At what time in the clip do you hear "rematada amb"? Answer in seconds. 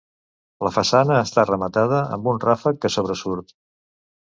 1.51-2.33